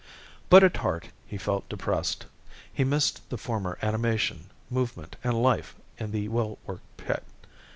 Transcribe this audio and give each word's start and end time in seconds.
But 0.49 0.63
at 0.63 0.77
heart 0.77 1.09
he 1.27 1.37
felt 1.37 1.69
depressed. 1.69 2.25
He 2.73 2.83
missed 2.83 3.29
the 3.29 3.37
former 3.37 3.77
animation, 3.83 4.49
movement, 4.67 5.15
and 5.23 5.39
life 5.39 5.75
in 5.99 6.09
the 6.11 6.27
well 6.27 6.57
worked 6.65 6.97
pit. 6.97 7.23